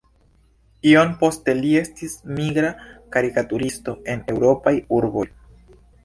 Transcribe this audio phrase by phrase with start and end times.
[0.91, 2.71] Iom poste li estis migra
[3.15, 5.25] karikaturisto en eŭropaj urboj.